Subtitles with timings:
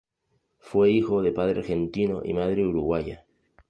[0.57, 3.23] Fue hijo de padre argentino y madre uruguaya.